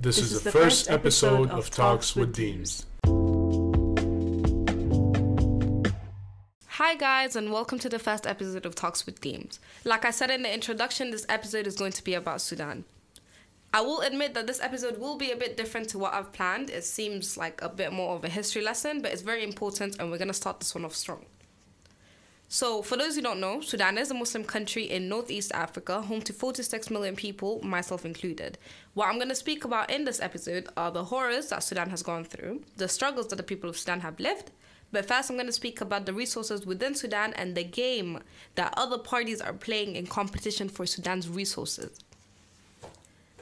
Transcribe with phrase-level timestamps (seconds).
[0.00, 2.86] This, this is, is, the first, first episode, episode of Talks with Deems.
[6.68, 9.58] Hi, guys, and welcome to the first episode of Talks with Deems.
[9.84, 12.84] Like I said in the introduction, this episode is going to be about Sudan.
[13.74, 16.70] I will admit that this episode will be a bit different to what I've planned.
[16.70, 20.12] It seems like a bit more of a history lesson, but it's very important, and
[20.12, 21.24] we're going to start this one off strong.
[22.50, 26.22] So, for those who don't know, Sudan is a Muslim country in Northeast Africa, home
[26.22, 28.56] to 46 million people, myself included.
[28.94, 32.02] What I'm going to speak about in this episode are the horrors that Sudan has
[32.02, 34.50] gone through, the struggles that the people of Sudan have lived.
[34.90, 38.20] But first, I'm going to speak about the resources within Sudan and the game
[38.54, 41.98] that other parties are playing in competition for Sudan's resources.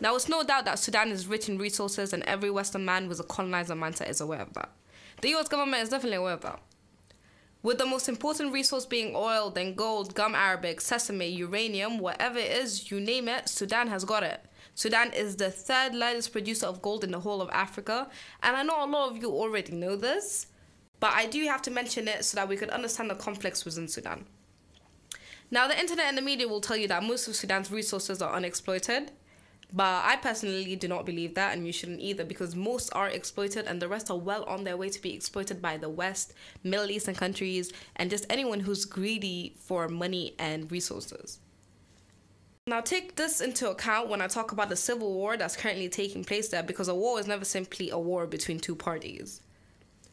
[0.00, 3.20] Now, it's no doubt that Sudan is rich in resources, and every Western man with
[3.20, 4.70] a colonizer mindset is aware of that.
[5.20, 6.60] The US government is definitely aware of that
[7.66, 12.52] with the most important resource being oil, then gold, gum arabic, sesame, uranium, whatever it
[12.52, 14.40] is, you name it, Sudan has got it.
[14.76, 18.08] Sudan is the third largest producer of gold in the whole of Africa,
[18.44, 20.46] and I know a lot of you already know this,
[21.00, 23.88] but I do have to mention it so that we could understand the conflicts within
[23.88, 24.26] Sudan.
[25.50, 28.32] Now, the internet and the media will tell you that most of Sudan's resources are
[28.32, 29.10] unexploited,
[29.72, 33.66] but I personally do not believe that, and you shouldn't either, because most are exploited
[33.66, 36.90] and the rest are well on their way to be exploited by the West, Middle
[36.90, 41.40] Eastern countries, and just anyone who's greedy for money and resources.
[42.68, 46.24] Now, take this into account when I talk about the civil war that's currently taking
[46.24, 49.40] place there, because a war is never simply a war between two parties.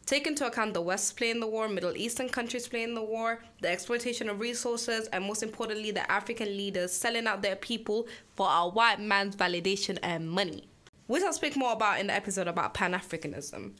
[0.06, 3.70] Take into account the West playing the war, Middle Eastern countries playing the war, the
[3.70, 8.70] exploitation of resources, and most importantly, the African leaders selling out their people for our
[8.70, 10.68] white man's validation and money.
[11.08, 13.74] Which I'll speak more about in the episode about Pan Africanism.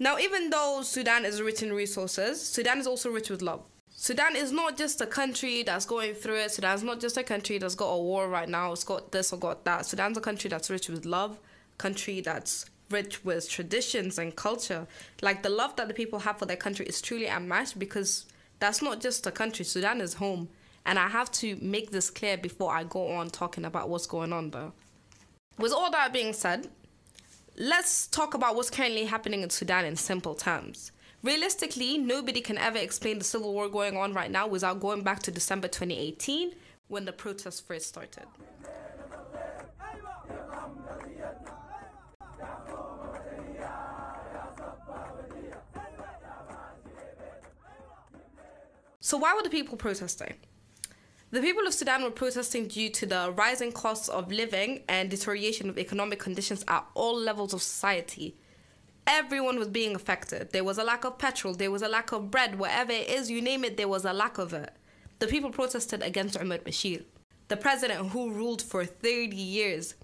[0.00, 3.62] Now, even though Sudan is rich in resources, Sudan is also rich with love.
[3.90, 6.50] Sudan is not just a country that's going through it.
[6.50, 8.72] Sudan is not just a country that's got a war right now.
[8.72, 9.86] It's got this or got that.
[9.86, 11.38] Sudan's a country that's rich with love,
[11.78, 14.86] country that's rich with traditions and culture.
[15.22, 18.26] Like the love that the people have for their country is truly unmatched because
[18.60, 19.64] that's not just a country.
[19.64, 20.48] Sudan is home.
[20.86, 24.32] And I have to make this clear before I go on talking about what's going
[24.32, 24.72] on there.
[25.58, 26.68] With all that being said,
[27.56, 30.92] let's talk about what's currently happening in Sudan in simple terms.
[31.22, 35.22] Realistically, nobody can ever explain the civil war going on right now without going back
[35.22, 36.52] to December 2018
[36.88, 38.26] when the protests first started.
[49.06, 50.32] So, why were the people protesting?
[51.30, 55.68] The people of Sudan were protesting due to the rising costs of living and deterioration
[55.68, 58.34] of economic conditions at all levels of society.
[59.06, 60.52] Everyone was being affected.
[60.52, 63.30] There was a lack of petrol, there was a lack of bread, whatever it is,
[63.30, 64.72] you name it, there was a lack of it.
[65.18, 67.04] The people protested against Umar Bashir,
[67.48, 69.96] the president who ruled for 30 years.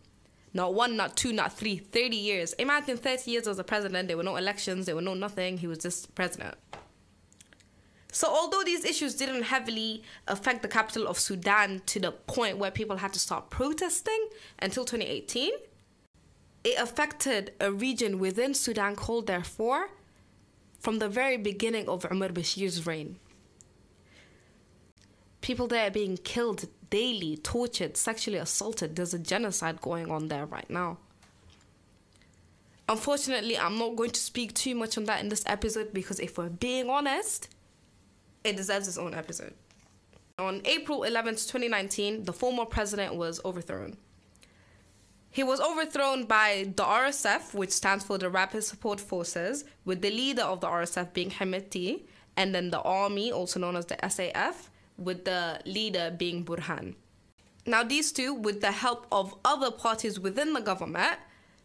[0.52, 2.52] Not one, not two, not three, 30 years.
[2.54, 5.66] Imagine 30 years as a president, there were no elections, there were no nothing, he
[5.66, 6.56] was just president.
[8.12, 12.70] So, although these issues didn't heavily affect the capital of Sudan to the point where
[12.70, 14.28] people had to start protesting
[14.58, 15.52] until 2018,
[16.64, 19.90] it affected a region within Sudan called Darfur
[20.78, 23.18] from the very beginning of Umar Bashir's reign.
[25.40, 28.96] People there are being killed daily, tortured, sexually assaulted.
[28.96, 30.98] There's a genocide going on there right now.
[32.88, 36.36] Unfortunately, I'm not going to speak too much on that in this episode because if
[36.36, 37.48] we're being honest,
[38.44, 39.54] it deserves its own episode.
[40.38, 43.96] On April 11th, 2019, the former president was overthrown.
[45.30, 50.10] He was overthrown by the RSF, which stands for the Rapid Support Forces, with the
[50.10, 52.02] leader of the RSF being Hemeti,
[52.36, 56.94] and then the army, also known as the SAF, with the leader being Burhan.
[57.66, 61.18] Now, these two, with the help of other parties within the government,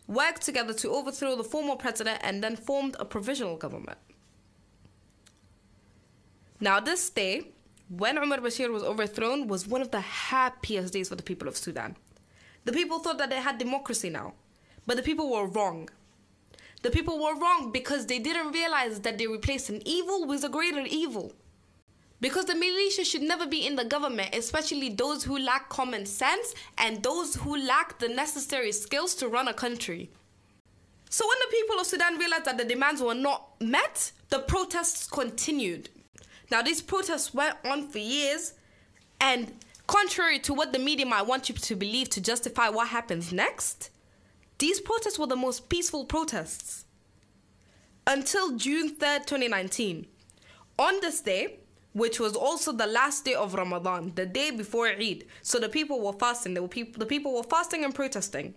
[0.07, 3.97] worked together to overthrow the former president and then formed a provisional government.
[6.59, 7.51] Now, this day,
[7.89, 11.57] when Umar Bashir was overthrown, was one of the happiest days for the people of
[11.57, 11.97] Sudan.
[12.63, 14.33] The people thought that they had democracy now,
[14.87, 15.89] but the people were wrong.
[16.81, 20.49] The people were wrong because they didn't realize that they replaced an evil with a
[20.49, 21.33] greater evil.
[22.21, 26.55] Because the militia should never be in the government, especially those who lack common sense
[26.77, 30.09] and those who lack the necessary skills to run a country.
[31.09, 35.07] So, when the people of Sudan realized that the demands were not met, the protests
[35.07, 35.89] continued.
[36.51, 38.53] Now, these protests went on for years,
[39.19, 39.53] and
[39.87, 43.89] contrary to what the media might want you to believe to justify what happens next,
[44.57, 46.85] these protests were the most peaceful protests
[48.07, 50.07] until June 3rd, 2019.
[50.77, 51.57] On this day,
[51.93, 56.01] which was also the last day of Ramadan, the day before Eid, so the people
[56.01, 56.53] were fasting.
[56.53, 58.53] Were the people were fasting and protesting.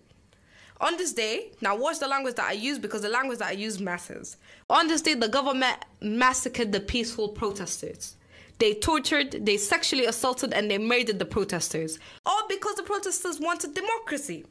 [0.81, 3.51] On this day, now watch the language that I use because the language that I
[3.51, 4.37] use matters.
[4.69, 8.15] On this day, the government massacred the peaceful protesters.
[8.59, 11.97] They tortured, they sexually assaulted, and they murdered the protesters.
[12.25, 14.45] All because the protesters wanted democracy.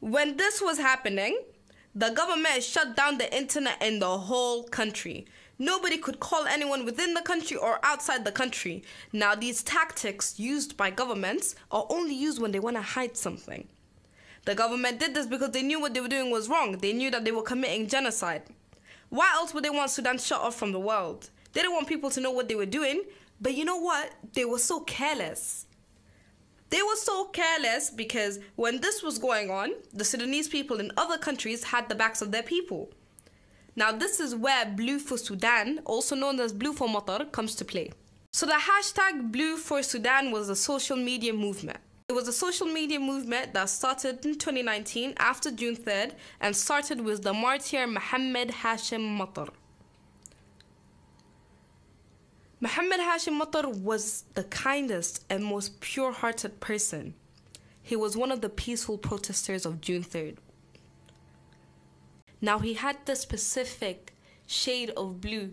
[0.00, 1.38] When this was happening,
[1.94, 5.26] the government shut down the internet in the whole country.
[5.58, 8.84] Nobody could call anyone within the country or outside the country.
[9.12, 13.66] Now, these tactics used by governments are only used when they want to hide something.
[14.44, 16.78] The government did this because they knew what they were doing was wrong.
[16.78, 18.44] They knew that they were committing genocide.
[19.08, 21.30] Why else would they want Sudan shut off from the world?
[21.52, 23.02] They didn't want people to know what they were doing,
[23.40, 24.12] but you know what?
[24.34, 25.66] They were so careless.
[26.70, 31.16] They were so careless because when this was going on, the Sudanese people in other
[31.16, 32.90] countries had the backs of their people.
[33.74, 37.64] Now, this is where Blue for Sudan, also known as Blue for Mattar, comes to
[37.64, 37.92] play.
[38.32, 41.78] So, the hashtag Blue for Sudan was a social media movement.
[42.10, 47.02] It was a social media movement that started in 2019 after June 3rd and started
[47.02, 49.50] with the martyr Mohammed Hashim Mattar.
[52.60, 57.12] Mohammed Hashim Mattar was the kindest and most pure hearted person.
[57.82, 60.38] He was one of the peaceful protesters of June 3rd.
[62.40, 64.14] Now, he had the specific
[64.46, 65.52] shade of blue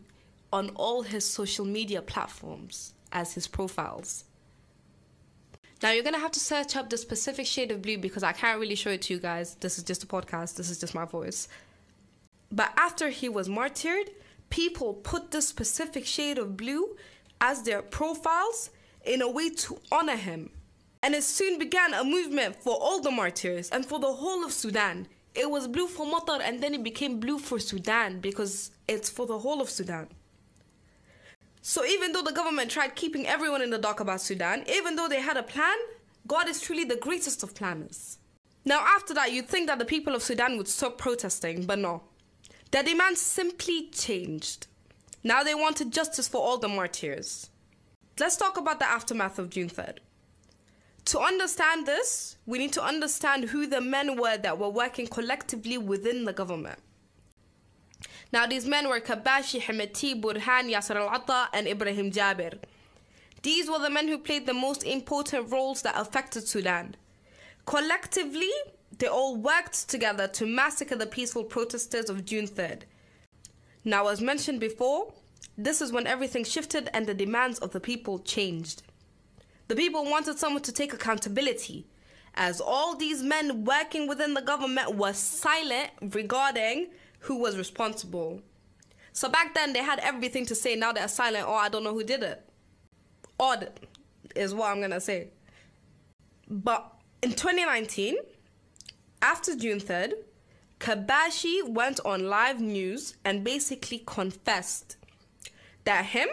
[0.54, 4.24] on all his social media platforms as his profiles.
[5.86, 8.60] Now you're gonna have to search up the specific shade of blue because I can't
[8.60, 9.54] really show it to you guys.
[9.54, 11.48] This is just a podcast, this is just my voice.
[12.52, 14.10] But after he was martyred,
[14.50, 16.98] people put this specific shade of blue
[17.40, 18.72] as their profiles
[19.06, 20.50] in a way to honor him.
[21.04, 24.52] And it soon began a movement for all the martyrs and for the whole of
[24.52, 25.08] Sudan.
[25.36, 29.28] It was blue for Mattar and then it became blue for Sudan because it's for
[29.28, 30.08] the whole of Sudan.
[31.68, 35.08] So even though the government tried keeping everyone in the dark about Sudan, even though
[35.08, 35.76] they had a plan,
[36.28, 38.20] God is truly the greatest of planners.
[38.66, 42.04] Now, after that, you'd think that the people of Sudan would stop protesting, but no.
[42.70, 44.68] Their demands simply changed.
[45.24, 47.50] Now they wanted justice for all the martyrs.
[48.20, 49.98] Let's talk about the aftermath of June 3rd.
[51.06, 55.80] To understand this, we need to understand who the men were that were working collectively
[55.80, 56.78] within the government.
[58.32, 62.60] Now, these men were Kabashi, Hemeti, Burhan, Yasser al Atta, and Ibrahim Jabir.
[63.44, 66.96] These were the men who played the most important roles that affected Sudan.
[67.66, 68.52] Collectively,
[68.98, 72.82] they all worked together to massacre the peaceful protesters of June 3rd.
[73.84, 75.14] Now, as mentioned before,
[75.58, 78.84] this is when everything shifted and the demands of the people changed.
[79.68, 81.86] The people wanted someone to take accountability,
[82.36, 86.88] as all these men working within the government were silent regarding
[87.26, 88.42] who was responsible.
[89.12, 90.76] So back then they had everything to say.
[90.76, 91.46] Now they're silent.
[91.48, 92.48] Oh, I don't know who did it.
[93.40, 93.72] Odd
[94.36, 95.30] is what I'm gonna say.
[96.48, 96.92] But
[97.24, 98.18] in 2019,
[99.22, 100.14] after June 3rd,
[100.80, 104.98] Kabashi went on live news and basically confessed
[105.86, 106.28] that him,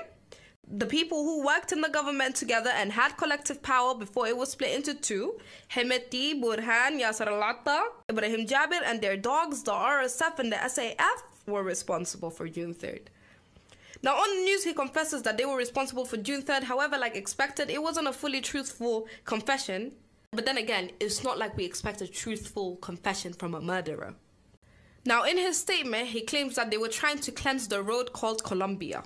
[0.68, 4.52] the people who worked in the government together and had collective power before it was
[4.52, 5.38] split into two,
[5.70, 11.62] Hemeti, Burhan, Yasser al Ibrahim Jabir, and their dogs, the RSF and the SAF, were
[11.62, 13.02] responsible for June 3rd.
[14.02, 16.64] Now, on the news, he confesses that they were responsible for June 3rd.
[16.64, 19.92] However, like expected, it wasn't a fully truthful confession.
[20.32, 24.14] But then again, it's not like we expect a truthful confession from a murderer.
[25.04, 28.42] Now, in his statement, he claims that they were trying to cleanse the road called
[28.42, 29.04] Columbia.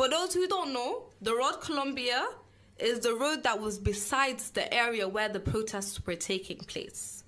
[0.00, 2.26] For those who don't know, the road Columbia
[2.78, 7.22] is the road that was besides the area where the protests were taking place.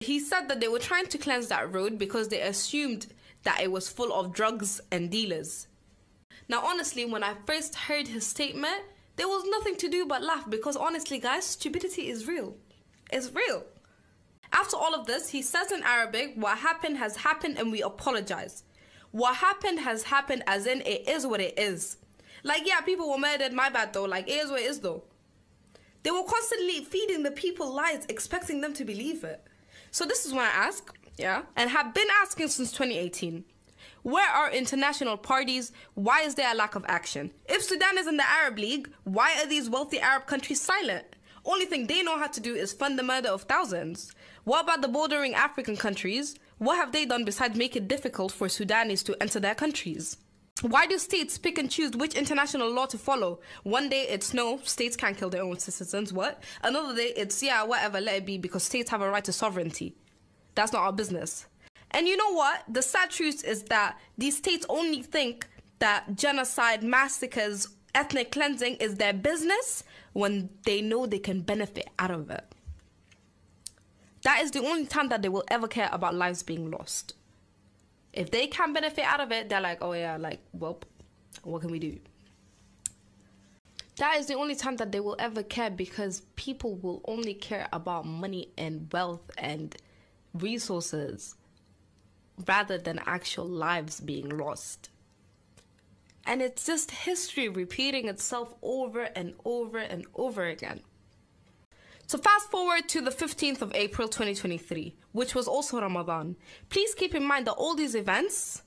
[0.00, 3.06] He said that they were trying to cleanse that road because they assumed
[3.44, 5.66] that it was full of drugs and dealers.
[6.46, 8.82] Now, honestly, when I first heard his statement,
[9.16, 12.54] there was nothing to do but laugh because honestly, guys, stupidity is real.
[13.10, 13.64] It's real.
[14.52, 18.62] After all of this, he says in Arabic, What happened has happened and we apologize.
[19.14, 21.98] What happened has happened as in it is what it is.
[22.42, 24.06] Like, yeah, people were murdered, my bad though.
[24.06, 25.04] Like, it is what it is though.
[26.02, 29.40] They were constantly feeding the people lies, expecting them to believe it.
[29.92, 33.44] So this is when I ask, yeah, and have been asking since 2018.
[34.02, 35.70] Where are international parties?
[35.94, 37.30] Why is there a lack of action?
[37.48, 41.04] If Sudan is in the Arab League, why are these wealthy Arab countries silent?
[41.44, 44.12] Only thing they know how to do is fund the murder of thousands.
[44.42, 46.34] What about the bordering African countries?
[46.58, 50.16] What have they done besides make it difficult for Sudanese to enter their countries?
[50.62, 53.40] Why do states pick and choose which international law to follow?
[53.64, 56.12] One day it's no, states can't kill their own citizens.
[56.12, 56.42] What?
[56.62, 59.96] Another day it's yeah, whatever, let it be because states have a right to sovereignty.
[60.54, 61.46] That's not our business.
[61.90, 62.62] And you know what?
[62.68, 65.48] The sad truth is that these states only think
[65.80, 69.82] that genocide, massacres, ethnic cleansing is their business
[70.12, 72.53] when they know they can benefit out of it.
[74.24, 77.14] That is the only time that they will ever care about lives being lost.
[78.12, 80.80] If they can benefit out of it, they're like, oh yeah, like, well,
[81.42, 81.98] what can we do?
[83.96, 87.68] That is the only time that they will ever care because people will only care
[87.72, 89.76] about money and wealth and
[90.32, 91.36] resources
[92.46, 94.88] rather than actual lives being lost.
[96.26, 100.80] And it's just history repeating itself over and over and over again.
[102.06, 106.36] So fast forward to the 15th of April 2023, which was also Ramadan.
[106.68, 108.62] Please keep in mind that all these events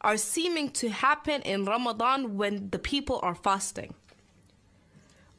[0.00, 3.94] are seeming to happen in Ramadan when the people are fasting.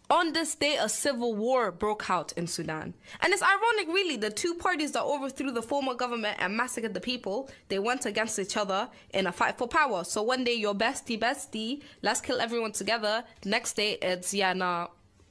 [0.10, 2.94] On this day, a civil war broke out in Sudan.
[3.22, 7.00] And it's ironic, really, the two parties that overthrew the former government and massacred the
[7.00, 10.04] people, they went against each other in a fight for power.
[10.04, 13.24] So one day, your bestie, bestie, let's kill everyone together.
[13.44, 14.90] Next day, it's, yeah, nah,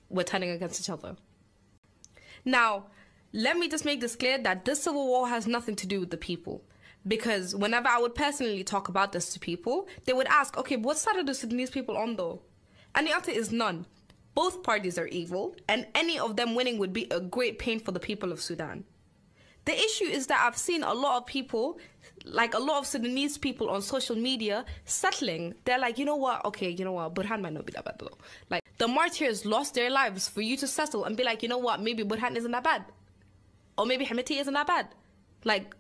[0.09, 1.17] we're turning against each other.
[2.45, 2.87] Now,
[3.33, 6.11] let me just make this clear that this civil war has nothing to do with
[6.11, 6.63] the people.
[7.07, 10.99] Because whenever I would personally talk about this to people, they would ask, okay, what
[10.99, 12.43] side are the Sudanese people on though?
[12.95, 13.87] And the answer is none.
[14.35, 17.93] Both parties are evil, and any of them winning would be a great pain for
[17.93, 18.85] the people of Sudan.
[19.65, 21.79] The issue is that I've seen a lot of people,
[22.25, 25.55] like a lot of Sudanese people on social media, settling.
[25.65, 26.45] They're like, you know what?
[26.47, 27.15] Okay, you know what?
[27.15, 28.17] Burhan might not be that bad though.
[28.49, 31.59] Like, the martyrs lost their lives for you to settle and be like, you know
[31.59, 31.81] what?
[31.81, 32.85] Maybe Burhan isn't that bad.
[33.79, 34.89] Or maybe Hemeti isn't that bad.
[35.45, 35.75] Like,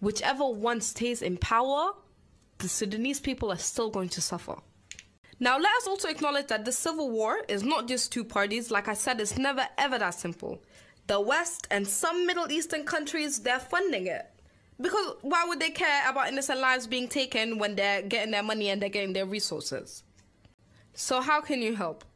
[0.00, 1.92] whichever one stays in power,
[2.58, 4.56] the Sudanese people are still going to suffer.
[5.38, 8.70] Now, let us also acknowledge that the civil war is not just two parties.
[8.70, 10.62] Like I said, it's never ever that simple.
[11.06, 14.26] The West and some Middle Eastern countries, they're funding it.
[14.80, 18.70] Because why would they care about innocent lives being taken when they're getting their money
[18.70, 20.02] and they're getting their resources?
[20.98, 22.06] So, how can you help?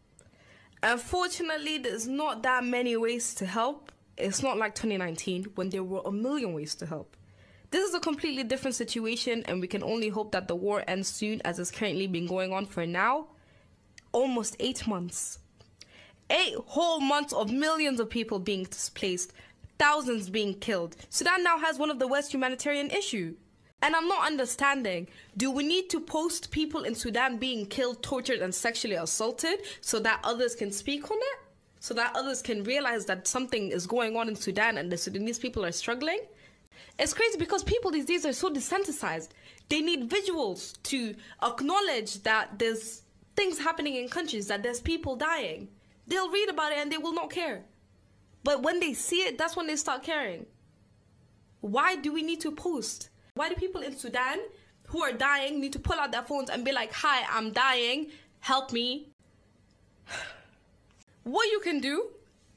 [0.82, 3.92] Unfortunately, there's not that many ways to help.
[4.16, 7.14] It's not like 2019 when there were a million ways to help.
[7.70, 11.08] This is a completely different situation, and we can only hope that the war ends
[11.08, 13.26] soon, as it's currently been going on for now
[14.12, 15.40] almost eight months.
[16.30, 19.34] Eight whole months of millions of people being displaced,
[19.78, 20.96] thousands being killed.
[21.10, 23.34] Sudan now has one of the worst humanitarian issue.
[23.82, 25.08] And I'm not understanding.
[25.36, 29.98] Do we need to post people in Sudan being killed, tortured, and sexually assaulted so
[30.00, 31.38] that others can speak on it?
[31.80, 35.38] So that others can realize that something is going on in Sudan and the Sudanese
[35.38, 36.20] people are struggling?
[36.98, 39.30] It's crazy because people these days are so desensitized.
[39.70, 43.02] They need visuals to acknowledge that there's
[43.34, 45.68] things happening in countries, that there's people dying.
[46.06, 47.62] They'll read about it and they will not care.
[48.44, 50.44] But when they see it, that's when they start caring.
[51.60, 53.08] Why do we need to post?
[53.40, 54.38] Why do people in Sudan
[54.88, 58.08] who are dying need to pull out their phones and be like, Hi, I'm dying,
[58.40, 59.08] help me?
[61.24, 62.08] what you can do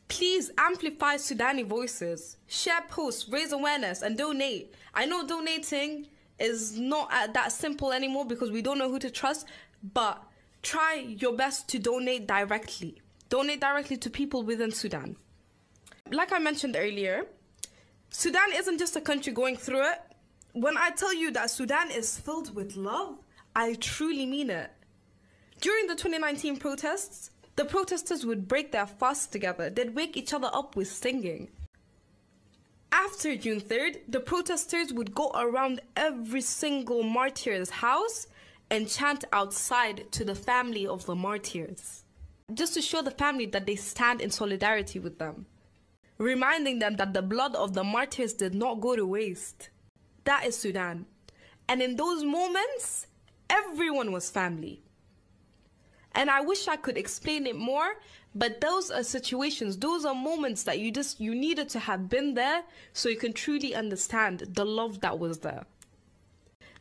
[0.09, 4.75] Please amplify Sudani voices, share posts, raise awareness, and donate.
[4.93, 9.09] I know donating is not uh, that simple anymore because we don't know who to
[9.09, 9.47] trust,
[9.93, 10.21] but
[10.63, 13.01] try your best to donate directly.
[13.29, 15.15] Donate directly to people within Sudan.
[16.11, 17.25] Like I mentioned earlier,
[18.09, 20.01] Sudan isn't just a country going through it.
[20.53, 23.17] When I tell you that Sudan is filled with love,
[23.55, 24.69] I truly mean it.
[25.61, 30.51] During the 2019 protests, the protesters would break their fast together, they'd wake each other
[30.53, 31.49] up with singing.
[32.91, 38.27] After June 3rd, the protesters would go around every single martyr's house
[38.69, 42.03] and chant outside to the family of the martyrs,
[42.53, 45.47] just to show the family that they stand in solidarity with them,
[46.19, 49.69] reminding them that the blood of the martyrs did not go to waste.
[50.25, 51.05] That is Sudan.
[51.67, 53.07] And in those moments,
[53.49, 54.81] everyone was family.
[56.15, 57.95] And I wish I could explain it more,
[58.35, 62.35] but those are situations, those are moments that you just you needed to have been
[62.35, 62.63] there
[62.93, 65.65] so you can truly understand the love that was there.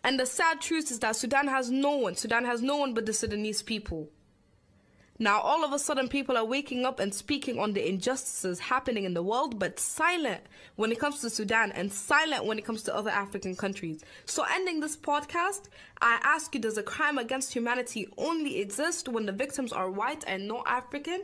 [0.04, 2.16] And the sad truth is that Sudan has no one.
[2.16, 4.08] Sudan has no one but the Sudanese people.
[5.18, 9.04] Now, all of a sudden, people are waking up and speaking on the injustices happening
[9.04, 10.40] in the world, but silent
[10.76, 14.02] when it comes to Sudan and silent when it comes to other African countries.
[14.24, 15.68] So, ending this podcast,
[16.00, 20.24] I ask you Does a crime against humanity only exist when the victims are white
[20.26, 21.22] and not African?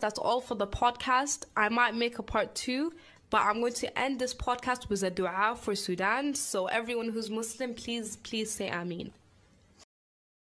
[0.00, 1.44] That's all for the podcast.
[1.56, 2.92] I might make a part two,
[3.30, 6.34] but I'm going to end this podcast with a dua for Sudan.
[6.34, 9.12] So, everyone who's Muslim, please, please say Ameen.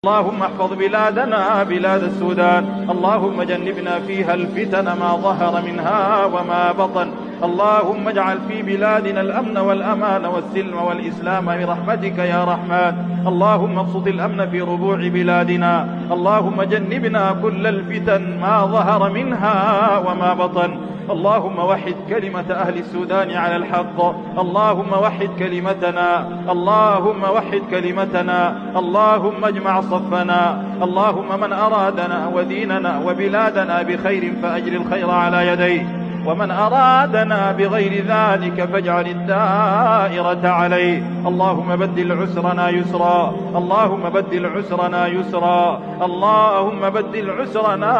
[0.05, 2.65] اللهم احفظ بلادنا بلاد السودان.
[2.91, 7.09] اللهم جنبنا فيها الفتن ما ظهر منها وما بطن.
[7.43, 12.93] اللهم اجعل في بلادنا الأمن والأمان والسلم والإسلام برحمتك يا رحمن.
[13.27, 15.89] اللهم ابسط الأمن في ربوع بلادنا.
[16.13, 19.59] اللهم جنبنا كل الفتن ما ظهر منها
[19.99, 20.71] وما بطن.
[21.11, 24.01] اللهم وحد كلمة أهل السودان على الحق.
[24.39, 26.29] اللهم وحد كلمتنا.
[26.51, 28.57] اللهم وحد كلمتنا.
[28.77, 30.65] اللهم اجمع صفنا.
[30.83, 35.98] اللهم من أرادنا وديننا وبلادنا بخير فأجر الخير على يديه.
[36.29, 41.03] ومن أرادنا بغير ذلك فاجعل الدائرة عليه.
[41.27, 43.35] اللهم بدل عسرنا يسرا.
[43.57, 45.81] اللهم بدل عسرنا يسرا.
[46.03, 47.95] اللهم بدل عسرنا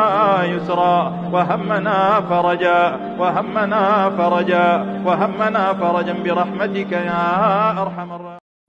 [0.45, 1.13] يسرا.
[1.33, 2.97] وهمنا فرجا.
[3.19, 5.01] وهمنا فرجا.
[5.05, 8.38] وهمنا فرجا برحمتك يا أرحم الراحمين.